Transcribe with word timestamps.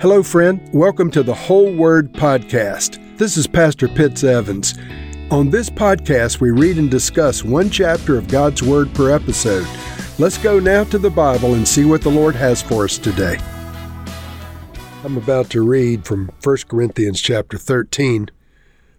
Hello, 0.00 0.22
friend. 0.22 0.60
Welcome 0.72 1.10
to 1.12 1.22
the 1.22 1.34
Whole 1.34 1.72
Word 1.72 2.12
Podcast. 2.12 2.98
This 3.18 3.36
is 3.36 3.46
Pastor 3.46 3.86
Pitts 3.86 4.24
Evans. 4.24 4.74
On 5.30 5.48
this 5.48 5.70
podcast, 5.70 6.40
we 6.40 6.50
read 6.50 6.78
and 6.78 6.90
discuss 6.90 7.44
one 7.44 7.70
chapter 7.70 8.18
of 8.18 8.26
God's 8.26 8.62
Word 8.64 8.92
per 8.94 9.14
episode. 9.14 9.66
Let's 10.18 10.38
go 10.38 10.58
now 10.58 10.82
to 10.84 10.98
the 10.98 11.10
Bible 11.10 11.54
and 11.54 11.66
see 11.66 11.84
what 11.84 12.02
the 12.02 12.10
Lord 12.10 12.34
has 12.34 12.60
for 12.60 12.84
us 12.84 12.98
today. 12.98 13.38
I'm 15.04 15.16
about 15.16 15.50
to 15.50 15.62
read 15.62 16.04
from 16.04 16.30
1 16.42 16.56
Corinthians 16.68 17.20
chapter 17.20 17.56
13, 17.56 18.28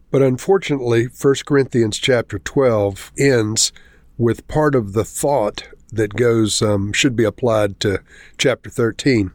but 0.09 0.21
unfortunately, 0.21 1.05
1 1.07 1.35
Corinthians 1.45 1.97
chapter 1.97 2.39
12 2.39 3.11
ends 3.17 3.73
with 4.17 4.47
part 4.47 4.73
of 4.73 4.93
the 4.93 5.03
thought 5.03 5.67
that 5.91 6.15
goes 6.15 6.61
um, 6.61 6.93
should 6.93 7.15
be 7.15 7.25
applied 7.25 7.79
to 7.81 7.99
chapter 8.37 8.69
13. 8.69 9.31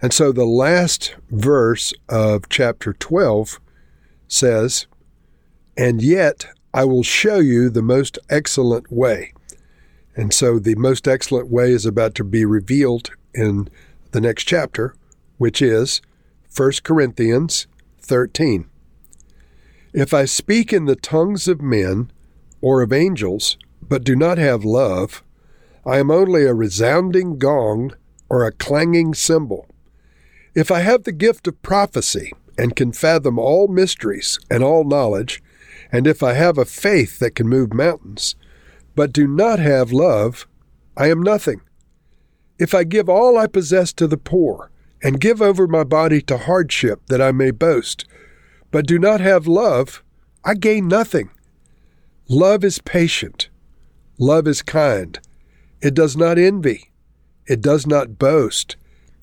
And 0.00 0.12
so 0.12 0.30
the 0.30 0.46
last 0.46 1.16
verse 1.30 1.92
of 2.08 2.48
chapter 2.48 2.92
12 2.92 3.60
says, 4.28 4.86
And 5.76 6.00
yet 6.02 6.46
I 6.72 6.84
will 6.84 7.02
show 7.02 7.38
you 7.38 7.68
the 7.68 7.82
most 7.82 8.18
excellent 8.30 8.92
way. 8.92 9.32
And 10.14 10.32
so 10.32 10.58
the 10.58 10.76
most 10.76 11.08
excellent 11.08 11.48
way 11.50 11.72
is 11.72 11.86
about 11.86 12.14
to 12.16 12.24
be 12.24 12.44
revealed 12.44 13.10
in 13.34 13.68
the 14.12 14.20
next 14.20 14.44
chapter, 14.44 14.94
which 15.36 15.60
is 15.60 16.00
1 16.56 16.72
Corinthians 16.82 17.66
13. 18.00 18.68
If 19.92 20.14
I 20.14 20.24
speak 20.26 20.72
in 20.72 20.84
the 20.84 20.96
tongues 20.96 21.48
of 21.48 21.60
men 21.60 22.10
or 22.60 22.82
of 22.82 22.92
angels, 22.92 23.56
but 23.80 24.04
do 24.04 24.14
not 24.14 24.38
have 24.38 24.64
love, 24.64 25.22
I 25.84 25.98
am 25.98 26.10
only 26.10 26.44
a 26.44 26.54
resounding 26.54 27.38
gong 27.38 27.94
or 28.28 28.44
a 28.44 28.52
clanging 28.52 29.14
cymbal. 29.14 29.66
If 30.58 30.72
I 30.72 30.80
have 30.80 31.04
the 31.04 31.12
gift 31.12 31.46
of 31.46 31.62
prophecy 31.62 32.32
and 32.58 32.74
can 32.74 32.90
fathom 32.90 33.38
all 33.38 33.68
mysteries 33.68 34.40
and 34.50 34.64
all 34.64 34.82
knowledge, 34.82 35.40
and 35.92 36.04
if 36.04 36.20
I 36.20 36.32
have 36.32 36.58
a 36.58 36.64
faith 36.64 37.20
that 37.20 37.36
can 37.36 37.46
move 37.46 37.72
mountains, 37.72 38.34
but 38.96 39.12
do 39.12 39.28
not 39.28 39.60
have 39.60 39.92
love, 39.92 40.48
I 40.96 41.10
am 41.10 41.22
nothing. 41.22 41.60
If 42.58 42.74
I 42.74 42.82
give 42.82 43.08
all 43.08 43.38
I 43.38 43.46
possess 43.46 43.92
to 43.92 44.08
the 44.08 44.16
poor, 44.16 44.72
and 45.00 45.20
give 45.20 45.40
over 45.40 45.68
my 45.68 45.84
body 45.84 46.20
to 46.22 46.36
hardship 46.36 47.06
that 47.06 47.22
I 47.22 47.30
may 47.30 47.52
boast, 47.52 48.04
but 48.72 48.84
do 48.84 48.98
not 48.98 49.20
have 49.20 49.46
love, 49.46 50.02
I 50.44 50.54
gain 50.54 50.88
nothing. 50.88 51.30
Love 52.28 52.64
is 52.64 52.80
patient. 52.80 53.48
Love 54.18 54.48
is 54.48 54.62
kind. 54.62 55.20
It 55.80 55.94
does 55.94 56.16
not 56.16 56.36
envy. 56.36 56.90
It 57.46 57.60
does 57.60 57.86
not 57.86 58.18
boast. 58.18 58.74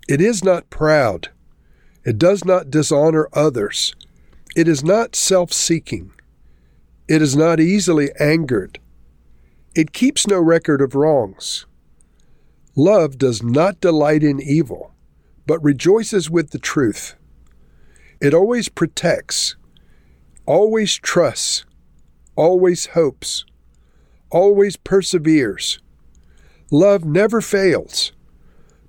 It 0.08 0.22
is 0.22 0.44
not 0.44 0.70
proud. 0.70 1.30
It 2.04 2.20
does 2.20 2.46
not 2.46 2.70
dishonor 2.70 3.28
others. 3.34 3.96
It 4.56 4.68
is 4.68 4.84
not 4.84 5.16
self 5.16 5.52
seeking. 5.52 6.12
It 7.08 7.22
is 7.22 7.36
not 7.36 7.60
easily 7.60 8.10
angered. 8.20 8.80
It 9.76 9.94
keeps 9.94 10.28
no 10.28 10.40
record 10.40 10.82
of 10.82 10.96
wrongs. 10.96 11.66
Love 12.76 13.18
does 13.18 13.42
not 13.42 13.82
delight 13.82 14.24
in 14.24 14.42
evil, 14.42 14.94
but 15.48 15.64
rejoices 15.64 16.30
with 16.30 16.52
the 16.52 16.60
truth. 16.60 17.16
It 18.22 18.34
always 18.34 18.70
protects, 18.70 19.56
always 20.46 20.96
trusts, 20.96 21.66
always 22.36 22.88
hopes, 22.88 23.46
always 24.30 24.78
perseveres. 24.78 25.80
Love 26.72 27.06
never 27.06 27.42
fails. 27.42 28.12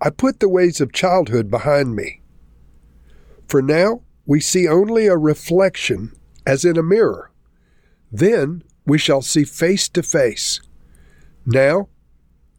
I 0.00 0.10
put 0.10 0.40
the 0.40 0.48
ways 0.48 0.80
of 0.80 0.92
childhood 0.92 1.50
behind 1.50 1.96
me. 1.96 2.20
For 3.48 3.62
now 3.62 4.02
we 4.26 4.40
see 4.40 4.68
only 4.68 5.06
a 5.06 5.16
reflection 5.16 6.12
as 6.46 6.64
in 6.64 6.76
a 6.76 6.82
mirror. 6.82 7.30
Then 8.12 8.62
we 8.84 8.98
shall 8.98 9.22
see 9.22 9.44
face 9.44 9.88
to 9.90 10.02
face. 10.02 10.60
Now 11.44 11.88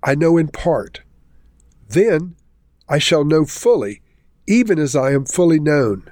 I 0.03 0.16
know 0.16 0.38
in 0.38 0.48
part. 0.50 1.02
Then 1.90 2.36
I 2.90 3.00
shall 3.00 3.24
know 3.24 3.46
fully, 3.46 4.02
even 4.48 4.80
as 4.80 4.96
I 4.96 5.12
am 5.12 5.25
fully 5.25 5.59
known. 5.59 6.09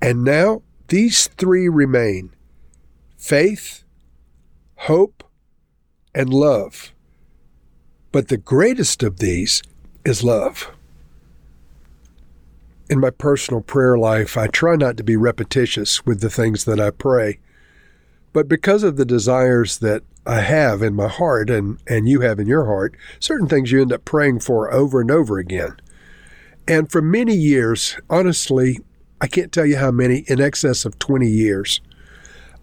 And 0.00 0.24
now 0.24 0.62
these 0.88 1.26
three 1.28 1.68
remain 1.68 2.34
faith, 3.16 3.84
hope, 4.76 5.24
and 6.14 6.32
love. 6.32 6.92
But 8.10 8.28
the 8.28 8.36
greatest 8.36 9.02
of 9.02 9.18
these 9.18 9.62
is 10.04 10.24
love. 10.24 10.70
In 12.90 13.00
my 13.00 13.10
personal 13.10 13.60
prayer 13.60 13.96
life, 13.96 14.36
I 14.36 14.48
try 14.48 14.76
not 14.76 14.96
to 14.96 15.04
be 15.04 15.16
repetitious 15.16 16.04
with 16.04 16.20
the 16.20 16.30
things 16.30 16.64
that 16.64 16.80
I 16.80 16.90
pray. 16.90 17.38
But 18.32 18.48
because 18.48 18.82
of 18.82 18.96
the 18.96 19.04
desires 19.04 19.78
that 19.78 20.02
I 20.26 20.40
have 20.40 20.82
in 20.82 20.94
my 20.94 21.08
heart 21.08 21.50
and, 21.50 21.78
and 21.86 22.08
you 22.08 22.20
have 22.20 22.38
in 22.38 22.46
your 22.46 22.66
heart, 22.66 22.94
certain 23.18 23.48
things 23.48 23.72
you 23.72 23.80
end 23.80 23.92
up 23.92 24.04
praying 24.04 24.40
for 24.40 24.72
over 24.72 25.00
and 25.00 25.10
over 25.10 25.38
again. 25.38 25.76
And 26.68 26.90
for 26.90 27.02
many 27.02 27.34
years, 27.34 27.98
honestly, 28.08 28.78
I 29.20 29.26
can't 29.26 29.52
tell 29.52 29.66
you 29.66 29.76
how 29.76 29.90
many, 29.90 30.24
in 30.28 30.40
excess 30.40 30.84
of 30.84 30.98
20 30.98 31.28
years, 31.28 31.80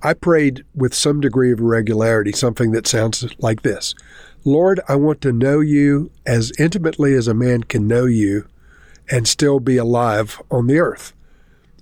I 0.02 0.14
prayed 0.14 0.64
with 0.74 0.94
some 0.94 1.20
degree 1.20 1.52
of 1.52 1.60
regularity 1.60 2.32
something 2.32 2.72
that 2.72 2.88
sounds 2.88 3.26
like 3.40 3.62
this 3.62 3.96
Lord, 4.46 4.80
I 4.88 4.96
want 4.96 5.22
to 5.22 5.34
know 5.34 5.60
you 5.60 6.12
as 6.26 6.54
intimately 6.58 7.14
as 7.14 7.28
a 7.28 7.34
man 7.34 7.64
can 7.64 7.88
know 7.88 8.06
you 8.06 8.48
and 9.12 9.28
still 9.28 9.60
be 9.60 9.78
alive 9.78 10.42
on 10.50 10.68
the 10.68 10.80
earth. 10.80 11.14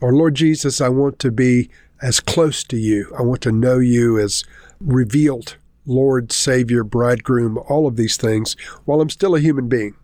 Or, 0.01 0.13
Lord 0.13 0.35
Jesus, 0.35 0.81
I 0.81 0.89
want 0.89 1.19
to 1.19 1.31
be 1.31 1.69
as 2.01 2.19
close 2.19 2.63
to 2.65 2.77
you. 2.77 3.13
I 3.17 3.21
want 3.21 3.41
to 3.41 3.51
know 3.51 3.79
you 3.79 4.19
as 4.19 4.43
revealed 4.79 5.57
Lord, 5.85 6.31
Savior, 6.31 6.83
Bridegroom, 6.83 7.57
all 7.69 7.87
of 7.87 7.95
these 7.95 8.17
things 8.17 8.55
while 8.85 9.01
I'm 9.01 9.09
still 9.09 9.35
a 9.35 9.39
human 9.39 9.67
being. 9.67 9.95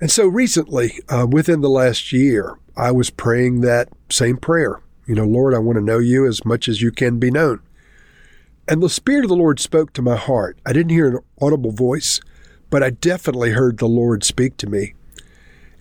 And 0.00 0.10
so 0.10 0.26
recently, 0.26 1.00
uh, 1.08 1.26
within 1.28 1.60
the 1.60 1.70
last 1.70 2.12
year, 2.12 2.58
I 2.76 2.90
was 2.90 3.10
praying 3.10 3.60
that 3.60 3.88
same 4.08 4.36
prayer. 4.36 4.80
You 5.10 5.16
know, 5.16 5.24
Lord, 5.24 5.54
I 5.54 5.58
want 5.58 5.74
to 5.74 5.82
know 5.84 5.98
you 5.98 6.24
as 6.24 6.44
much 6.44 6.68
as 6.68 6.80
you 6.80 6.92
can 6.92 7.18
be 7.18 7.32
known. 7.32 7.58
And 8.68 8.80
the 8.80 8.88
Spirit 8.88 9.24
of 9.24 9.28
the 9.28 9.34
Lord 9.34 9.58
spoke 9.58 9.92
to 9.94 10.02
my 10.02 10.14
heart. 10.14 10.56
I 10.64 10.72
didn't 10.72 10.92
hear 10.92 11.08
an 11.08 11.18
audible 11.42 11.72
voice, 11.72 12.20
but 12.70 12.84
I 12.84 12.90
definitely 12.90 13.50
heard 13.50 13.78
the 13.78 13.88
Lord 13.88 14.22
speak 14.22 14.56
to 14.58 14.68
me. 14.68 14.94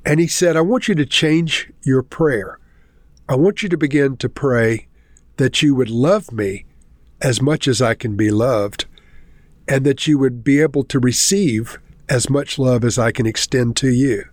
And 0.04 0.20
He 0.20 0.26
said, 0.26 0.58
I 0.58 0.62
want 0.62 0.88
you 0.88 0.96
to 0.96 1.06
change 1.06 1.72
your 1.84 2.02
prayer. 2.02 2.58
I 3.30 3.36
want 3.36 3.62
you 3.62 3.70
to 3.70 3.78
begin 3.78 4.18
to 4.18 4.30
pray 4.30 4.88
that 5.38 5.62
you 5.62 5.76
would 5.76 5.92
love 5.92 6.32
me 6.32 6.66
as 7.22 7.40
much 7.40 7.68
as 7.68 7.84
I 7.84 7.94
can 7.94 8.16
be 8.16 8.32
loved, 8.32 8.86
and 9.68 9.86
that 9.86 10.08
you 10.08 10.18
would 10.18 10.44
be 10.44 10.60
able 10.60 10.84
to 10.86 10.98
receive 10.98 11.78
as 12.10 12.32
much 12.32 12.58
love 12.58 12.84
as 12.84 12.98
I 12.98 13.12
can 13.12 13.28
extend 13.28 13.76
to 13.76 13.90
you. 13.90 14.24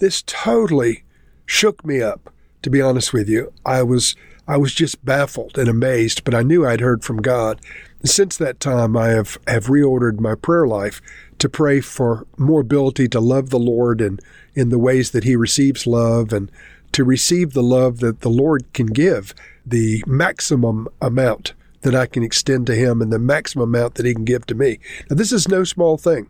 This 0.00 0.22
totally 0.26 1.04
shook 1.46 1.82
me 1.82 2.02
up, 2.02 2.28
to 2.62 2.70
be 2.70 2.80
honest 2.80 3.12
with 3.12 3.28
you. 3.28 3.52
I 3.64 3.82
was 3.82 4.16
I 4.46 4.56
was 4.56 4.74
just 4.74 5.04
baffled 5.04 5.56
and 5.56 5.68
amazed, 5.68 6.24
but 6.24 6.34
I 6.34 6.42
knew 6.42 6.66
I'd 6.66 6.80
heard 6.80 7.04
from 7.04 7.22
God. 7.22 7.60
And 8.00 8.10
since 8.10 8.36
that 8.36 8.58
time, 8.58 8.96
I 8.96 9.08
have, 9.08 9.38
have 9.46 9.66
reordered 9.66 10.18
my 10.18 10.34
prayer 10.34 10.66
life 10.66 11.00
to 11.38 11.48
pray 11.48 11.80
for 11.80 12.26
more 12.36 12.60
ability 12.60 13.08
to 13.08 13.20
love 13.20 13.50
the 13.50 13.58
Lord 13.58 14.00
and 14.00 14.20
in 14.54 14.68
the 14.70 14.80
ways 14.80 15.12
that 15.12 15.22
He 15.24 15.36
receives 15.36 15.86
love 15.86 16.32
and 16.32 16.50
to 16.90 17.04
receive 17.04 17.52
the 17.52 17.62
love 17.62 18.00
that 18.00 18.20
the 18.20 18.28
Lord 18.28 18.70
can 18.72 18.86
give, 18.86 19.32
the 19.64 20.02
maximum 20.06 20.88
amount 21.00 21.54
that 21.82 21.94
I 21.94 22.06
can 22.06 22.24
extend 22.24 22.66
to 22.66 22.74
Him 22.74 23.00
and 23.00 23.12
the 23.12 23.18
maximum 23.20 23.74
amount 23.74 23.94
that 23.94 24.06
He 24.06 24.14
can 24.14 24.24
give 24.24 24.44
to 24.46 24.56
me. 24.56 24.80
Now, 25.08 25.16
this 25.16 25.32
is 25.32 25.48
no 25.48 25.62
small 25.62 25.96
thing. 25.96 26.28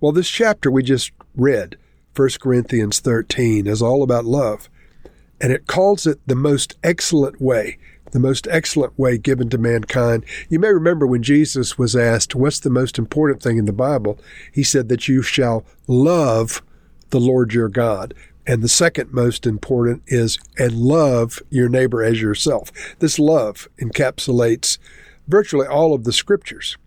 Well, 0.00 0.12
this 0.12 0.30
chapter 0.30 0.70
we 0.70 0.82
just 0.82 1.12
read, 1.36 1.76
1 2.16 2.30
Corinthians 2.40 3.00
13, 3.00 3.66
is 3.66 3.82
all 3.82 4.02
about 4.02 4.24
love 4.24 4.70
and 5.40 5.52
it 5.52 5.66
calls 5.66 6.06
it 6.06 6.20
the 6.26 6.34
most 6.34 6.76
excellent 6.82 7.40
way, 7.40 7.78
the 8.12 8.18
most 8.18 8.46
excellent 8.50 8.98
way 8.98 9.18
given 9.18 9.48
to 9.50 9.58
mankind. 9.58 10.24
You 10.48 10.58
may 10.58 10.72
remember 10.72 11.06
when 11.06 11.22
Jesus 11.22 11.78
was 11.78 11.94
asked, 11.94 12.34
What's 12.34 12.60
the 12.60 12.70
most 12.70 12.98
important 12.98 13.42
thing 13.42 13.58
in 13.58 13.66
the 13.66 13.72
Bible? 13.72 14.18
He 14.52 14.62
said 14.62 14.88
that 14.88 15.08
you 15.08 15.22
shall 15.22 15.64
love 15.86 16.62
the 17.10 17.20
Lord 17.20 17.54
your 17.54 17.68
God. 17.68 18.14
And 18.46 18.62
the 18.62 18.68
second 18.68 19.12
most 19.12 19.46
important 19.46 20.02
is, 20.06 20.38
and 20.56 20.72
love 20.72 21.42
your 21.50 21.68
neighbor 21.68 22.02
as 22.02 22.22
yourself. 22.22 22.72
This 22.98 23.18
love 23.18 23.68
encapsulates 23.78 24.78
virtually 25.26 25.66
all 25.66 25.92
of 25.92 26.04
the 26.04 26.12
scriptures. 26.14 26.78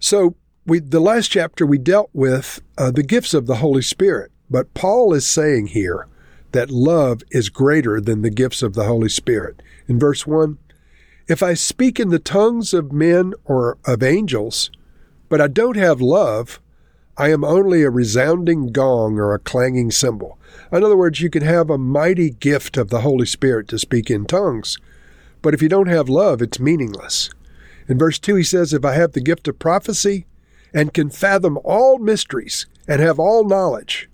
So, 0.00 0.34
we, 0.64 0.78
the 0.78 1.00
last 1.00 1.28
chapter 1.28 1.66
we 1.66 1.76
dealt 1.76 2.08
with 2.12 2.62
uh, 2.78 2.90
the 2.90 3.02
gifts 3.02 3.34
of 3.34 3.46
the 3.46 3.56
Holy 3.56 3.82
Spirit, 3.82 4.30
but 4.48 4.72
Paul 4.74 5.12
is 5.12 5.26
saying 5.26 5.68
here 5.68 6.06
that 6.52 6.70
love 6.70 7.22
is 7.30 7.48
greater 7.48 8.00
than 8.00 8.22
the 8.22 8.30
gifts 8.30 8.62
of 8.62 8.74
the 8.74 8.84
Holy 8.84 9.08
Spirit. 9.08 9.60
In 9.88 9.98
verse 9.98 10.26
1, 10.26 10.58
if 11.28 11.42
I 11.42 11.54
speak 11.54 11.98
in 11.98 12.08
the 12.08 12.18
tongues 12.18 12.74
of 12.74 12.92
men 12.92 13.34
or 13.44 13.78
of 13.84 14.02
angels, 14.02 14.70
but 15.28 15.40
I 15.40 15.48
don't 15.48 15.76
have 15.76 16.00
love, 16.00 16.60
I 17.16 17.30
am 17.30 17.44
only 17.44 17.82
a 17.82 17.90
resounding 17.90 18.72
gong 18.72 19.18
or 19.18 19.34
a 19.34 19.38
clanging 19.38 19.90
cymbal. 19.90 20.38
In 20.70 20.82
other 20.82 20.96
words, 20.96 21.20
you 21.20 21.30
can 21.30 21.42
have 21.42 21.70
a 21.70 21.78
mighty 21.78 22.30
gift 22.30 22.76
of 22.76 22.90
the 22.90 23.02
Holy 23.02 23.26
Spirit 23.26 23.68
to 23.68 23.78
speak 23.78 24.10
in 24.10 24.26
tongues, 24.26 24.78
but 25.42 25.54
if 25.54 25.62
you 25.62 25.68
don't 25.68 25.88
have 25.88 26.08
love, 26.08 26.40
it's 26.40 26.60
meaningless. 26.60 27.30
In 27.88 27.98
verse 27.98 28.18
2, 28.18 28.36
he 28.36 28.44
says, 28.44 28.72
If 28.72 28.84
I 28.84 28.94
have 28.94 29.12
the 29.12 29.20
gift 29.20 29.48
of 29.48 29.58
prophecy 29.58 30.26
and 30.72 30.94
can 30.94 31.10
fathom 31.10 31.58
all 31.64 31.98
mysteries 31.98 32.66
and 32.88 33.00
have 33.00 33.18
all 33.18 33.44
knowledge, 33.44 34.08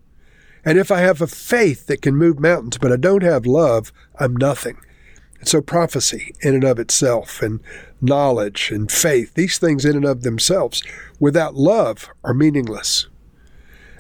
and 0.65 0.79
if 0.79 0.91
I 0.91 1.01
have 1.01 1.21
a 1.21 1.27
faith 1.27 1.87
that 1.87 2.03
can 2.03 2.17
move 2.17 2.41
mountains, 2.41 2.79
but 2.79 2.93
I 2.93 2.97
don't 2.97 3.23
have 3.23 3.47
love, 3.47 3.93
I'm 4.19 4.37
nothing. 4.37 4.79
And 5.39 5.49
so 5.49 5.61
prophecy 5.61 6.35
in 6.41 6.55
and 6.55 6.65
of 6.65 6.79
itself 6.79 7.43
and 7.43 7.61
knowledge 8.01 8.71
and 8.71 8.91
faith, 8.91 9.35
these 9.35 9.59
things 9.59 9.85
in 9.85 9.97
and 9.97 10.05
of 10.05 10.23
themselves, 10.23 10.83
without 11.21 11.55
love, 11.55 12.09
are 12.25 12.35
meaningless. 12.35 13.07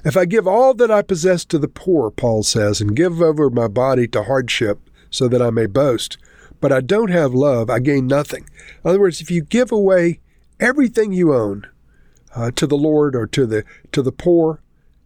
If 0.05 0.17
I 0.17 0.25
give 0.25 0.47
all 0.47 0.75
that 0.75 0.91
I 0.91 1.03
possess 1.03 1.45
to 1.47 1.59
the 1.59 1.69
poor, 1.69 2.11
Paul 2.11 2.43
says, 2.43 2.81
and 2.81 2.97
give 2.97 3.21
over 3.21 3.51
my 3.51 3.69
body 3.69 4.07
to 4.09 4.25
hardship 4.25 4.79
so 5.11 5.29
that 5.29 5.43
I 5.43 5.51
may 5.51 5.67
boast, 5.67 6.19
but 6.61 6.73
I 6.73 6.81
don't 6.81 7.11
have 7.11 7.35
love, 7.35 7.71
I 7.71 7.79
gain 7.79 8.07
nothing. 8.07 8.49
In 8.85 8.91
other 8.91 9.01
words, 9.01 9.21
if 9.21 9.31
you 9.31 9.43
give 9.43 9.73
away 9.73 10.21
everything 10.61 11.13
you 11.13 11.35
own 11.35 11.67
uh, 12.35 12.51
to 12.53 12.67
the 12.67 12.77
Lord 12.77 13.15
or 13.15 13.27
to 13.29 13.47
the 13.47 13.65
to 13.93 14.03
the 14.03 14.13
poor, 14.13 14.61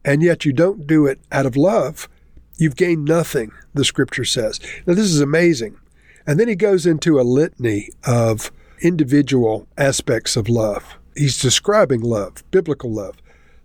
and 0.05 0.23
yet 0.23 0.45
you 0.45 0.53
don't 0.53 0.87
do 0.87 1.07
it 1.07 1.21
out 1.31 1.47
of 1.47 1.57
love, 1.57 2.09
you've 2.57 2.77
gained 2.77 3.05
nothing. 3.05 3.53
The 3.75 3.85
Scripture 3.85 4.25
says. 4.25 4.61
Now 4.87 4.95
this 4.95 5.07
is 5.07 5.21
amazing, 5.21 5.79
and 6.27 6.39
then 6.39 6.49
he 6.49 6.55
goes 6.55 6.87
into 6.87 7.19
a 7.19 7.23
litany 7.23 7.89
of 8.05 8.51
individual 8.81 9.67
aspects 9.79 10.37
of 10.37 10.49
love. 10.49 10.97
He's 11.17 11.41
describing 11.41 12.01
love, 12.01 12.43
biblical 12.51 12.93
love. 12.93 13.17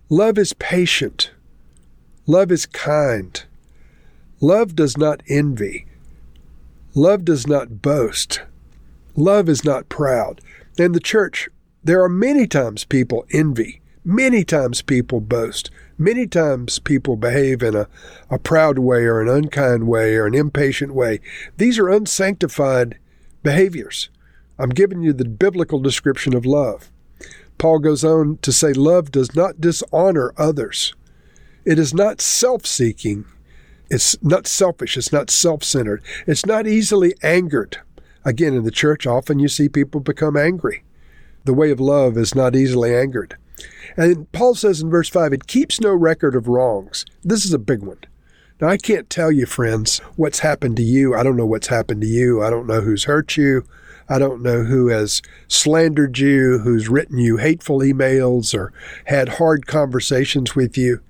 Love 0.08 0.38
is 0.38 0.52
patient. 0.54 1.30
Love 2.26 2.52
is 2.52 2.66
kind. 2.66 3.44
Love 4.40 4.76
does 4.76 4.96
not 4.96 5.22
envy. 5.28 5.86
Love 6.94 7.24
does 7.24 7.46
not 7.46 7.82
boast. 7.82 8.42
Love 9.16 9.48
is 9.48 9.64
not 9.64 9.88
proud. 9.88 10.40
In 10.78 10.92
the 10.92 11.00
church, 11.00 11.48
there 11.82 12.02
are 12.02 12.08
many 12.08 12.46
times 12.46 12.84
people 12.84 13.26
envy. 13.32 13.80
Many 14.04 14.44
times 14.44 14.80
people 14.82 15.20
boast. 15.20 15.70
Many 16.00 16.28
times 16.28 16.78
people 16.78 17.16
behave 17.16 17.60
in 17.60 17.74
a, 17.74 17.88
a 18.30 18.38
proud 18.38 18.78
way 18.78 19.04
or 19.04 19.20
an 19.20 19.28
unkind 19.28 19.88
way 19.88 20.14
or 20.14 20.26
an 20.26 20.34
impatient 20.34 20.94
way. 20.94 21.20
These 21.56 21.76
are 21.76 21.88
unsanctified 21.88 22.96
behaviors. 23.42 24.08
I'm 24.60 24.70
giving 24.70 25.02
you 25.02 25.12
the 25.12 25.24
biblical 25.24 25.80
description 25.80 26.34
of 26.34 26.46
love. 26.46 26.92
Paul 27.58 27.80
goes 27.80 28.04
on 28.04 28.38
to 28.42 28.52
say, 28.52 28.72
Love 28.72 29.10
does 29.10 29.34
not 29.34 29.60
dishonor 29.60 30.32
others. 30.36 30.94
It 31.64 31.80
is 31.80 31.92
not 31.92 32.20
self 32.20 32.64
seeking. 32.64 33.24
It's 33.90 34.22
not 34.22 34.46
selfish. 34.46 34.96
It's 34.96 35.12
not 35.12 35.30
self 35.30 35.64
centered. 35.64 36.00
It's 36.28 36.46
not 36.46 36.68
easily 36.68 37.14
angered. 37.24 37.78
Again, 38.24 38.54
in 38.54 38.62
the 38.62 38.70
church, 38.70 39.04
often 39.06 39.40
you 39.40 39.48
see 39.48 39.68
people 39.68 40.00
become 40.00 40.36
angry. 40.36 40.84
The 41.44 41.54
way 41.54 41.72
of 41.72 41.80
love 41.80 42.16
is 42.16 42.36
not 42.36 42.54
easily 42.54 42.94
angered. 42.94 43.36
And 43.96 44.30
Paul 44.32 44.54
says 44.54 44.80
in 44.80 44.90
verse 44.90 45.08
5, 45.08 45.32
it 45.32 45.46
keeps 45.46 45.80
no 45.80 45.92
record 45.92 46.34
of 46.34 46.48
wrongs. 46.48 47.04
This 47.24 47.44
is 47.44 47.52
a 47.52 47.58
big 47.58 47.82
one. 47.82 47.98
Now, 48.60 48.68
I 48.68 48.76
can't 48.76 49.08
tell 49.08 49.30
you, 49.30 49.46
friends, 49.46 49.98
what's 50.16 50.40
happened 50.40 50.76
to 50.76 50.82
you. 50.82 51.14
I 51.14 51.22
don't 51.22 51.36
know 51.36 51.46
what's 51.46 51.68
happened 51.68 52.00
to 52.00 52.06
you. 52.06 52.42
I 52.42 52.50
don't 52.50 52.66
know 52.66 52.80
who's 52.80 53.04
hurt 53.04 53.36
you. 53.36 53.64
I 54.08 54.18
don't 54.18 54.42
know 54.42 54.64
who 54.64 54.88
has 54.88 55.22
slandered 55.48 56.18
you, 56.18 56.58
who's 56.58 56.88
written 56.88 57.18
you 57.18 57.36
hateful 57.36 57.80
emails 57.80 58.54
or 58.54 58.72
had 59.04 59.28
hard 59.28 59.66
conversations 59.66 60.56
with 60.56 60.78
you. 60.78 61.00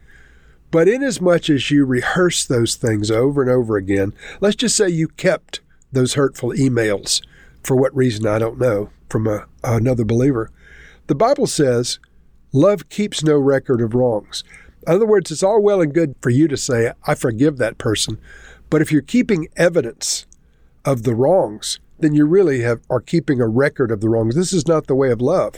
But 0.71 0.89
inasmuch 0.89 1.49
as 1.49 1.71
you 1.71 1.85
rehearse 1.85 2.45
those 2.45 2.75
things 2.75 3.11
over 3.11 3.41
and 3.41 3.51
over 3.51 3.77
again, 3.77 4.13
let's 4.41 4.57
just 4.57 4.77
say 4.77 4.89
you 4.89 5.09
kept 5.09 5.61
those 5.93 6.15
hurtful 6.15 6.51
emails 6.51 7.23
for 7.63 7.77
what 7.77 7.97
reason 7.97 8.27
I 8.27 8.39
don't 8.39 8.59
know 8.59 8.91
from 9.09 9.27
a, 9.27 9.47
another 9.65 10.05
believer. 10.05 10.51
The 11.07 11.15
Bible 11.15 11.47
says 11.47 11.99
love 12.53 12.89
keeps 12.89 13.23
no 13.23 13.37
record 13.37 13.81
of 13.81 13.95
wrongs. 13.95 14.45
In 14.87 14.95
other 14.95 15.07
words, 15.07 15.31
it's 15.31 15.43
all 15.43 15.63
well 15.63 15.81
and 15.81 15.93
good 15.93 16.15
for 16.21 16.31
you 16.31 16.49
to 16.49 16.57
say, 16.57 16.93
I 17.07 17.15
forgive 17.15 17.59
that 17.59 17.79
person. 17.79 18.19
But 18.71 18.83
if 18.83 18.93
you're 18.93 19.03
keeping 19.03 19.49
evidence 19.57 20.27
of 20.85 21.03
the 21.03 21.15
wrongs, 21.15 21.81
then 21.99 22.15
you 22.15 22.27
really 22.27 22.61
have, 22.63 22.81
are 22.89 23.01
keeping 23.01 23.41
a 23.41 23.49
record 23.49 23.91
of 23.91 24.01
the 24.01 24.09
wrongs. 24.09 24.35
This 24.35 24.53
is 24.53 24.69
not 24.69 24.87
the 24.87 24.95
way 24.95 25.11
of 25.11 25.21
love. 25.21 25.57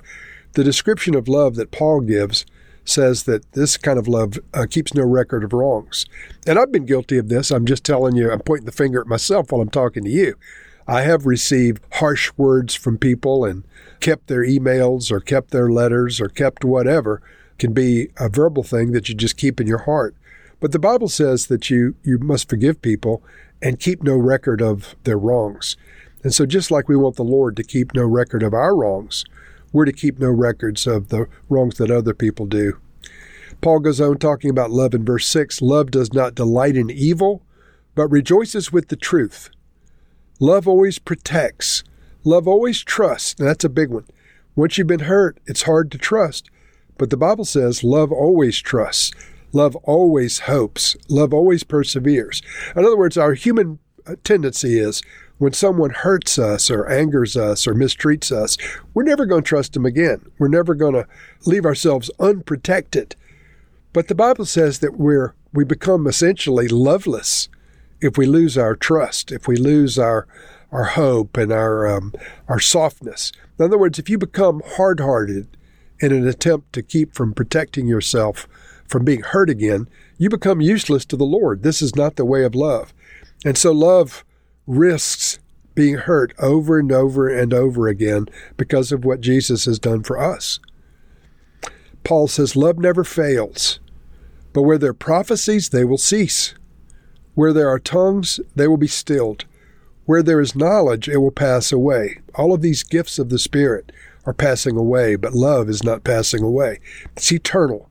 The 0.55 0.65
description 0.65 1.15
of 1.15 1.29
love 1.29 1.55
that 1.57 1.71
Paul 1.71 2.01
gives 2.01 2.45
says 2.85 3.25
that 3.25 3.53
this 3.53 3.77
kind 3.77 3.99
of 3.99 4.09
love 4.09 4.39
uh, 4.55 4.67
keeps 4.69 4.95
no 4.95 5.05
record 5.05 5.45
of 5.45 5.53
wrongs. 5.53 6.07
And 6.47 6.59
I've 6.59 6.73
been 6.73 6.87
guilty 6.87 7.19
of 7.19 7.29
this. 7.29 7.51
I'm 7.51 7.67
just 7.67 7.85
telling 7.85 8.17
you, 8.17 8.33
I'm 8.33 8.41
pointing 8.41 8.67
the 8.67 8.73
finger 8.73 9.01
at 9.01 9.07
myself 9.07 9.53
while 9.53 9.61
I'm 9.61 9.71
talking 9.71 10.03
to 10.05 10.11
you. 10.11 10.35
I 10.91 11.03
have 11.03 11.25
received 11.25 11.85
harsh 11.93 12.33
words 12.37 12.75
from 12.75 12.99
people 12.99 13.45
and 13.45 13.63
kept 14.01 14.27
their 14.27 14.45
emails 14.45 15.13
or 15.13 15.21
kept 15.21 15.53
their 15.53 15.71
letters 15.71 16.21
or 16.21 16.29
kept 16.29 16.65
whatever. 16.65 17.23
Can 17.61 17.73
be 17.73 18.09
a 18.19 18.29
verbal 18.29 18.65
thing 18.65 18.91
that 18.91 19.09
you 19.09 19.15
just 19.15 19.37
keep 19.37 19.61
in 19.61 19.69
your 19.69 19.85
heart. 19.85 20.17
But 20.59 20.73
the 20.73 20.81
Bible 20.81 21.07
says 21.07 21.47
that 21.47 21.71
you, 21.71 21.95
you 22.03 22.19
must 22.19 22.49
forgive 22.49 22.83
people 22.83 23.23
and 23.63 23.79
keep 23.79 24.03
no 24.03 24.17
record 24.17 24.61
of 24.61 24.97
their 25.05 25.17
wrongs. 25.17 25.77
And 26.25 26.35
so, 26.35 26.45
just 26.45 26.73
like 26.73 26.89
we 26.89 26.97
want 26.97 27.15
the 27.15 27.23
Lord 27.23 27.57
to 27.59 27.63
keep 27.63 27.95
no 27.95 28.03
record 28.03 28.43
of 28.43 28.53
our 28.53 28.75
wrongs, 28.75 29.25
we're 29.73 29.85
to 29.85 29.93
keep 29.93 30.19
no 30.19 30.31
records 30.31 30.89
of 30.89 31.11
the 31.11 31.29
wrongs 31.49 31.79
that 31.79 31.93
other 31.93 32.15
people 32.15 32.47
do. 32.47 32.81
Paul 33.61 33.79
goes 33.79 34.01
on 34.01 34.19
talking 34.19 34.51
about 34.51 34.73
love 34.73 34.93
in 34.93 35.05
verse 35.05 35.29
6 35.29 35.63
Love 35.63 35.93
does 35.93 36.13
not 36.13 36.35
delight 36.35 36.75
in 36.75 36.91
evil, 36.91 37.43
but 37.95 38.09
rejoices 38.09 38.73
with 38.73 38.89
the 38.89 38.97
truth. 38.97 39.51
Love 40.41 40.67
always 40.67 40.99
protects. 40.99 41.85
Love 42.25 42.49
always 42.49 42.83
trusts. 42.83 43.35
And 43.39 43.47
that's 43.47 43.65
a 43.65 43.69
big 43.69 43.91
one. 43.91 44.07
Once 44.57 44.79
you've 44.79 44.87
been 44.87 45.01
hurt, 45.01 45.39
it's 45.47 45.63
hard 45.63 45.93
to 45.93 45.99
trust. 45.99 46.51
But 46.99 47.11
the 47.11 47.17
Bible 47.17 47.45
says 47.45 47.85
love 47.85 48.11
always 48.11 48.59
trusts. 48.59 49.13
Love 49.53 49.77
always 49.77 50.41
hopes. 50.41 50.97
Love 51.09 51.35
always 51.35 51.63
perseveres. 51.63 52.43
In 52.75 52.85
other 52.85 52.97
words, 52.97 53.17
our 53.17 53.35
human 53.35 53.79
uh, 54.07 54.17
tendency 54.25 54.79
is 54.79 55.03
when 55.39 55.53
someone 55.53 55.91
hurts 55.91 56.39
us 56.39 56.71
or 56.71 56.89
angers 56.89 57.37
us 57.37 57.67
or 57.67 57.75
mistreats 57.75 58.31
us, 58.33 58.57
we're 58.95 59.03
never 59.03 59.27
going 59.27 59.43
to 59.43 59.49
trust 59.49 59.73
them 59.73 59.87
again. 59.87 60.25
We're 60.39 60.49
never 60.49 60.75
going 60.75 60.95
to 60.95 61.07
leave 61.47 61.65
ourselves 61.65 62.11
unprotected. 62.19 63.17
But 63.93 64.09
the 64.09 64.15
Bible 64.15 64.45
says 64.45 64.79
that 64.79 64.97
we're 64.97 65.35
we 65.53 65.65
become 65.65 66.07
essentially 66.07 66.69
loveless 66.69 67.49
if 68.01 68.17
we 68.17 68.27
lose 68.27 68.57
our 68.57 68.75
trust, 68.75 69.33
if 69.33 69.47
we 69.47 69.57
lose 69.57 69.99
our 69.99 70.27
our 70.73 70.85
hope 70.85 71.37
and 71.37 71.53
our 71.53 71.87
um, 71.89 72.13
our 72.49 72.61
softness. 72.61 73.33
In 73.59 73.65
other 73.65 73.79
words, 73.79 73.99
if 73.99 74.09
you 74.09 74.19
become 74.19 74.63
hard-hearted 74.77 75.57
in 76.01 76.13
an 76.13 76.27
attempt 76.27 76.73
to 76.73 76.83
keep 76.83 77.15
from 77.15 77.35
protecting 77.35 77.87
yourself 77.87 78.47
from 78.87 79.05
being 79.05 79.23
hurt 79.23 79.51
again, 79.51 79.89
you 80.19 80.29
become 80.29 80.61
useless 80.61 81.05
to 81.07 81.17
the 81.17 81.25
Lord. 81.25 81.63
This 81.63 81.83
is 81.83 81.95
not 81.95 82.17
the 82.17 82.25
way 82.25 82.45
of 82.45 82.55
love. 82.55 82.93
And 83.45 83.57
so 83.57 83.73
love 83.73 84.25
risks 84.67 85.39
being 85.75 85.97
hurt 85.97 86.35
over 86.39 86.79
and 86.79 86.91
over 86.93 87.29
and 87.29 87.55
over 87.55 87.89
again 87.89 88.27
because 88.57 88.93
of 88.93 89.05
what 89.05 89.21
Jesus 89.21 89.65
has 89.65 89.79
done 89.79 90.03
for 90.03 90.19
us. 90.19 90.59
Paul 92.05 92.29
says, 92.29 92.57
Love 92.57 92.79
never 92.79 93.05
fails, 93.05 93.79
but 94.53 94.63
where 94.63 94.79
there 94.79 94.91
are 94.91 94.95
prophecies, 94.95 95.69
they 95.69 95.85
will 95.85 95.99
cease. 95.99 96.55
Where 97.41 97.55
there 97.55 97.71
are 97.71 97.79
tongues, 97.79 98.39
they 98.55 98.69
will 98.69 98.77
be 98.77 98.87
stilled. 98.87 99.47
Where 100.05 100.23
there 100.23 100.43
is 100.43 100.55
knowledge, 100.55 101.09
it 101.09 101.17
will 101.17 101.31
pass 101.31 101.73
away. 101.73 102.21
All 102.35 102.53
of 102.53 102.61
these 102.61 102.83
gifts 102.83 103.19
of 103.19 103.31
the 103.31 103.39
Spirit 103.39 103.93
are 104.27 104.35
passing 104.35 104.77
away, 104.77 105.17
but 105.17 105.33
love 105.33 105.71
is 105.71 105.83
not 105.83 106.05
passing 106.05 106.43
away. 106.43 106.81
It's 107.17 107.33
eternal. 107.33 107.89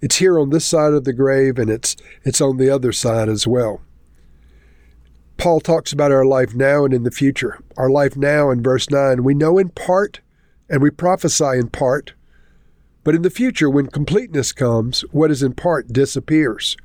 It's 0.00 0.18
here 0.18 0.38
on 0.38 0.50
this 0.50 0.64
side 0.64 0.92
of 0.92 1.02
the 1.02 1.12
grave, 1.12 1.58
and 1.58 1.70
it's, 1.70 1.96
it's 2.22 2.40
on 2.40 2.56
the 2.56 2.70
other 2.70 2.92
side 2.92 3.28
as 3.28 3.48
well. 3.48 3.80
Paul 5.38 5.58
talks 5.58 5.92
about 5.92 6.12
our 6.12 6.24
life 6.24 6.54
now 6.54 6.84
and 6.84 6.94
in 6.94 7.02
the 7.02 7.10
future. 7.10 7.58
Our 7.76 7.90
life 7.90 8.16
now 8.16 8.52
in 8.52 8.62
verse 8.62 8.88
9, 8.88 9.24
we 9.24 9.34
know 9.34 9.58
in 9.58 9.70
part 9.70 10.20
and 10.70 10.80
we 10.80 10.90
prophesy 10.90 11.58
in 11.58 11.68
part. 11.68 12.14
But 13.02 13.16
in 13.16 13.22
the 13.22 13.28
future, 13.28 13.68
when 13.68 13.88
completeness 13.88 14.52
comes, 14.52 15.00
what 15.10 15.32
is 15.32 15.42
in 15.42 15.54
part 15.54 15.92
disappears. 15.92 16.76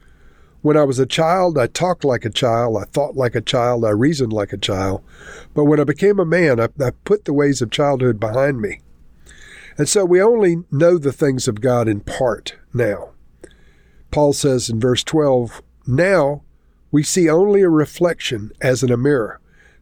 When 0.62 0.76
I 0.76 0.84
was 0.84 1.00
a 1.00 1.06
child, 1.06 1.58
I 1.58 1.68
talked 1.68 2.04
like 2.04 2.26
a 2.26 2.30
child, 2.30 2.78
I 2.78 2.84
thought 2.84 3.16
like 3.16 3.36
a 3.36 3.42
child, 3.42 3.86
I 3.86 3.92
reasoned 3.92 4.34
like 4.34 4.52
a 4.52 4.58
child. 4.58 5.02
But 5.54 5.66
when 5.66 5.80
I 5.80 5.86
became 5.86 6.20
a 6.20 6.26
man, 6.26 6.60
I, 6.60 6.68
I 6.84 6.92
put 7.06 7.26
the 7.26 7.34
ways 7.34 7.62
of 7.62 7.72
childhood 7.72 8.20
behind 8.20 8.62
me. 8.62 8.82
And 9.78 9.88
so 9.88 10.04
we 10.04 10.22
only 10.22 10.64
know 10.70 10.98
the 10.98 11.14
things 11.14 11.48
of 11.48 11.62
God 11.62 11.88
in 11.88 12.02
part 12.02 12.58
now. 12.74 13.12
Paul 14.12 14.34
says 14.34 14.70
in 14.70 14.80
verse 14.80 15.04
12, 15.04 15.62
Now 15.88 16.44
we 16.92 17.04
see 17.04 17.30
only 17.30 17.62
a 17.62 17.70
reflection 17.70 18.52
as 18.60 18.84
in 18.84 18.92
a 18.92 18.98
mirror. 18.98 19.40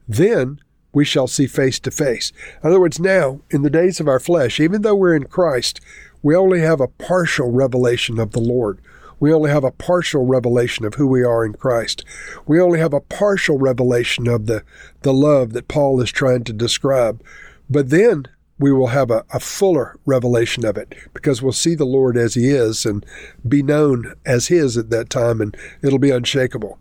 Then 0.08 0.60
we 0.94 1.06
shall 1.06 1.28
see 1.28 1.48
face 1.48 1.80
to 1.80 1.92
face. 1.92 2.32
In 2.62 2.70
other 2.70 2.80
words, 2.80 3.00
now, 3.00 3.42
in 3.50 3.64
the 3.64 3.70
days 3.70 4.00
of 4.00 4.08
our 4.08 4.20
flesh, 4.20 4.60
even 4.60 4.84
though 4.84 4.96
we're 4.96 5.16
in 5.16 5.26
Christ, 5.26 5.80
we 6.22 6.36
only 6.36 6.60
have 6.62 6.82
a 6.82 6.88
partial 6.88 7.52
revelation 7.52 8.20
of 8.20 8.32
the 8.32 8.40
Lord. 8.40 8.80
We 9.20 9.34
only 9.34 9.50
have 9.50 9.64
a 9.64 9.72
partial 9.72 10.26
revelation 10.26 10.86
of 10.86 10.96
who 10.96 11.08
we 11.08 11.24
are 11.24 11.46
in 11.46 11.54
Christ. 11.54 12.06
We 12.46 12.60
only 12.60 12.80
have 12.80 12.94
a 12.94 13.02
partial 13.02 13.58
revelation 13.58 14.28
of 14.28 14.46
the, 14.46 14.64
the 15.02 15.14
love 15.14 15.54
that 15.54 15.68
Paul 15.68 16.02
is 16.02 16.12
trying 16.12 16.44
to 16.46 16.54
describe. 16.54 17.24
But 17.70 17.90
then 17.90 18.28
we 18.60 18.72
will 18.72 18.88
have 18.88 19.12
a, 19.12 19.24
a 19.32 19.40
fuller 19.40 19.98
revelation 20.06 20.66
of 20.66 20.78
it 20.78 20.96
because 21.14 21.42
we'll 21.42 21.52
see 21.52 21.76
the 21.76 21.86
Lord 21.86 22.18
as 22.18 22.34
He 22.34 22.50
is 22.50 22.86
and 22.86 23.06
be 23.48 23.62
known 23.62 24.16
as 24.26 24.48
His 24.48 24.78
at 24.78 24.90
that 24.90 25.10
time, 25.10 25.42
and 25.42 25.56
it'll 25.82 26.00
be 26.00 26.12
unshakable. 26.12 26.80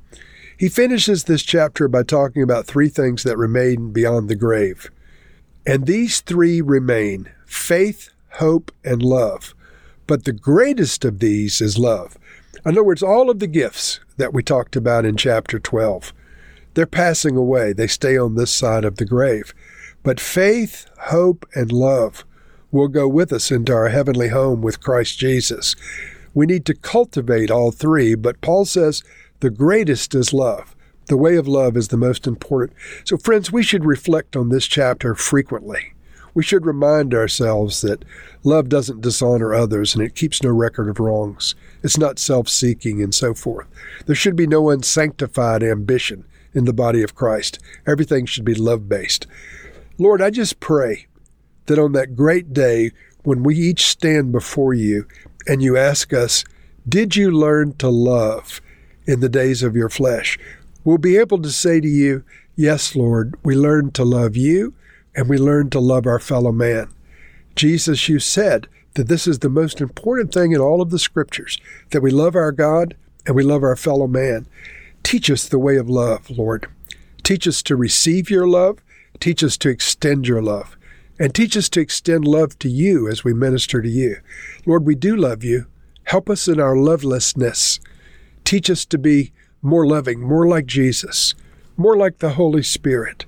He 0.59 0.69
finishes 0.69 1.25
this 1.25 1.43
chapter 1.43 1.87
by 1.87 2.02
talking 2.02 2.43
about 2.43 2.66
three 2.66 2.88
things 2.88 3.25
that 3.25 3.37
remain 3.37 3.93
beyond 3.93 4.28
the 4.28 4.37
grave. 4.37 4.90
And 5.66 5.87
these 5.87 6.21
three 6.21 6.61
remain 6.61 7.31
faith, 7.45 8.11
hope, 8.35 8.73
and 8.85 9.02
love. 9.02 9.55
But 10.06 10.25
the 10.25 10.32
greatest 10.32 11.04
of 11.04 11.18
these 11.18 11.60
is 11.60 11.78
love. 11.78 12.16
In 12.64 12.72
other 12.72 12.84
words, 12.84 13.02
all 13.02 13.30
of 13.30 13.38
the 13.38 13.46
gifts 13.46 14.00
that 14.16 14.32
we 14.32 14.42
talked 14.42 14.76
about 14.76 15.04
in 15.04 15.16
chapter 15.16 15.58
12, 15.58 16.12
they're 16.75 16.86
passing 16.86 17.36
away. 17.36 17.72
They 17.72 17.86
stay 17.86 18.16
on 18.16 18.34
this 18.34 18.50
side 18.50 18.84
of 18.84 18.96
the 18.96 19.04
grave. 19.04 19.54
But 20.02 20.20
faith, 20.20 20.86
hope, 20.98 21.46
and 21.54 21.72
love 21.72 22.25
will 22.70 22.88
go 22.88 23.08
with 23.08 23.32
us 23.32 23.50
into 23.50 23.72
our 23.72 23.88
heavenly 23.88 24.28
home 24.28 24.62
with 24.62 24.80
Christ 24.80 25.18
Jesus. 25.18 25.75
We 26.34 26.46
need 26.46 26.64
to 26.66 26.75
cultivate 26.75 27.50
all 27.50 27.72
three, 27.72 28.14
but 28.14 28.40
Paul 28.40 28.66
says 28.66 29.02
the 29.40 29.50
greatest 29.50 30.14
is 30.14 30.32
love. 30.32 30.76
The 31.06 31.16
way 31.16 31.36
of 31.36 31.48
love 31.48 31.76
is 31.76 31.88
the 31.88 31.96
most 31.96 32.26
important. 32.26 32.76
So, 33.04 33.16
friends, 33.16 33.50
we 33.50 33.62
should 33.62 33.84
reflect 33.84 34.36
on 34.36 34.48
this 34.48 34.66
chapter 34.66 35.14
frequently. 35.14 35.92
We 36.37 36.43
should 36.43 36.66
remind 36.66 37.14
ourselves 37.14 37.81
that 37.81 38.05
love 38.45 38.69
doesn't 38.69 39.00
dishonor 39.00 39.55
others 39.55 39.95
and 39.95 40.05
it 40.05 40.14
keeps 40.14 40.43
no 40.43 40.50
record 40.50 40.90
of 40.90 41.00
wrongs. 41.00 41.55
It's 41.83 41.97
not 41.97 42.19
self 42.19 42.47
seeking 42.47 43.02
and 43.02 43.14
so 43.14 43.33
forth. 43.33 43.66
There 44.05 44.14
should 44.14 44.37
be 44.37 44.47
no 44.47 44.69
unsanctified 44.69 45.62
ambition 45.62 46.26
in 46.52 46.66
the 46.66 46.75
body 46.75 47.02
of 47.02 47.14
Christ. 47.14 47.59
Everything 47.87 48.26
should 48.26 48.45
be 48.45 48.55
love 48.55 48.87
based. 48.87 49.26
Lord, 49.97 50.21
I 50.21 50.28
just 50.28 50.61
pray 50.61 51.07
that 51.66 51.78
on 51.78 51.93
that 51.93 52.14
great 52.14 52.52
day 52.52 52.90
when 53.23 53.43
we 53.43 53.57
each 53.57 53.87
stand 53.87 54.31
before 54.31 54.75
you 54.75 55.07
and 55.49 55.62
you 55.62 55.78
ask 55.78 56.12
us, 56.12 56.45
Did 56.87 57.16
you 57.16 57.31
learn 57.31 57.73
to 57.78 57.88
love? 57.88 58.61
in 59.07 59.21
the 59.21 59.31
days 59.31 59.62
of 59.62 59.75
your 59.75 59.88
flesh. 59.88 60.38
We'll 60.85 60.99
be 60.99 61.16
able 61.16 61.40
to 61.40 61.50
say 61.50 61.81
to 61.81 61.88
you, 61.88 62.25
Yes, 62.57 62.95
Lord, 62.95 63.37
we 63.43 63.55
learned 63.55 63.95
to 63.95 64.05
love 64.05 64.37
you 64.37 64.75
and 65.16 65.28
we 65.28 65.38
learn 65.38 65.70
to 65.70 65.80
love 65.80 66.06
our 66.06 66.20
fellow 66.20 66.52
man. 66.52 66.92
Jesus, 67.56 68.08
you 68.08 68.20
said 68.20 68.68
that 68.94 69.08
this 69.08 69.26
is 69.26 69.40
the 69.40 69.49
most 69.49 69.80
important 69.80 70.32
thing 70.32 70.52
in 70.52 70.61
all 70.61 70.82
of 70.82 70.90
the 70.90 70.99
scriptures 70.99 71.58
that 71.90 72.02
we 72.02 72.11
love 72.11 72.37
our 72.37 72.52
God 72.52 72.94
and 73.26 73.35
we 73.35 73.42
love 73.42 73.62
our 73.62 73.76
fellow 73.76 74.06
man. 74.06 74.46
Teach 75.02 75.30
us 75.30 75.49
the 75.49 75.58
way 75.58 75.76
of 75.76 75.88
love, 75.88 76.30
Lord. 76.30 76.68
Teach 77.23 77.49
us 77.49 77.62
to 77.64 77.76
receive 77.76 78.30
your 78.30 78.46
love. 78.46 78.78
Teach 79.18 79.42
us 79.42 79.56
to 79.58 79.70
extend 79.70 80.28
your 80.28 80.42
love. 80.42 80.76
And 81.18 81.35
teach 81.35 81.56
us 81.56 81.70
to 81.70 81.80
extend 81.80 82.26
love 82.26 82.58
to 82.58 82.68
you 82.68 83.08
as 83.08 83.25
we 83.25 83.32
minister 83.32 83.80
to 83.80 83.88
you. 83.88 84.18
Lord, 84.66 84.85
we 84.85 84.94
do 84.94 85.16
love 85.16 85.42
you. 85.42 85.66
Help 86.04 86.28
us 86.28 86.46
in 86.46 86.61
our 86.61 86.76
lovelessness. 86.76 87.80
Teach 88.44 88.70
us 88.70 88.85
to 88.85 88.99
be 88.99 89.32
more 89.62 89.87
loving, 89.87 90.20
more 90.20 90.46
like 90.46 90.66
Jesus, 90.66 91.35
more 91.76 91.96
like 91.96 92.18
the 92.18 92.30
Holy 92.30 92.62
Spirit. 92.62 93.25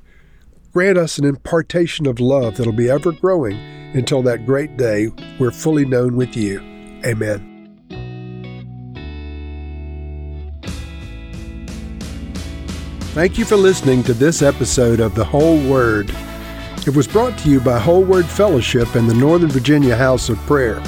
Grant 0.72 0.98
us 0.98 1.18
an 1.18 1.24
impartation 1.24 2.06
of 2.06 2.20
love 2.20 2.56
that'll 2.56 2.72
be 2.72 2.90
ever 2.90 3.12
growing 3.12 3.56
until 3.94 4.22
that 4.22 4.44
great 4.44 4.76
day 4.76 5.08
we're 5.38 5.50
fully 5.50 5.86
known 5.86 6.14
with 6.14 6.36
you. 6.36 6.60
Amen. 7.06 7.54
Thank 13.12 13.38
you 13.38 13.44
for 13.44 13.56
listening 13.56 14.02
to 14.04 14.14
this 14.14 14.42
episode 14.42 15.00
of 15.00 15.14
The 15.14 15.24
Whole 15.24 15.58
Word. 15.68 16.14
It 16.86 16.94
was 16.94 17.08
brought 17.08 17.36
to 17.38 17.48
you 17.48 17.60
by 17.60 17.78
Whole 17.78 18.04
Word 18.04 18.26
Fellowship 18.26 18.94
and 18.94 19.08
the 19.08 19.14
Northern 19.14 19.48
Virginia 19.48 19.96
House 19.96 20.28
of 20.28 20.36
Prayer. 20.40 20.80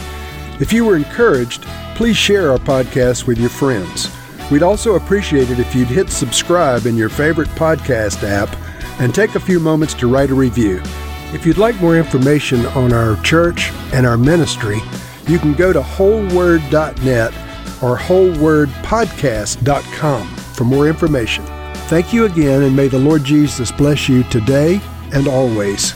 If 0.60 0.72
you 0.72 0.84
were 0.84 0.96
encouraged, 0.96 1.62
please 1.96 2.16
share 2.16 2.52
our 2.52 2.58
podcast 2.58 3.26
with 3.26 3.38
your 3.38 3.48
friends. 3.48 4.14
We'd 4.50 4.62
also 4.62 4.94
appreciate 4.94 5.50
it 5.50 5.58
if 5.58 5.74
you'd 5.74 5.88
hit 5.88 6.10
subscribe 6.10 6.86
in 6.86 6.96
your 6.96 7.08
favorite 7.08 7.48
podcast 7.50 8.22
app 8.22 8.54
and 9.00 9.12
take 9.14 9.34
a 9.34 9.40
few 9.40 9.58
moments 9.58 9.94
to 9.94 10.06
write 10.06 10.30
a 10.30 10.34
review. 10.34 10.80
If 11.32 11.46
you'd 11.46 11.58
like 11.58 11.80
more 11.80 11.96
information 11.96 12.66
on 12.66 12.92
our 12.92 13.16
church 13.22 13.70
and 13.92 14.06
our 14.06 14.16
ministry, 14.16 14.78
you 15.26 15.38
can 15.38 15.54
go 15.54 15.72
to 15.72 15.80
wholeword.net 15.80 17.32
or 17.82 17.96
wholewordpodcast.com 17.96 20.28
for 20.36 20.64
more 20.64 20.88
information. 20.88 21.44
Thank 21.88 22.12
you 22.12 22.26
again, 22.26 22.62
and 22.62 22.76
may 22.76 22.88
the 22.88 22.98
Lord 22.98 23.24
Jesus 23.24 23.72
bless 23.72 24.06
you 24.08 24.22
today 24.24 24.82
and 25.12 25.26
always. 25.26 25.94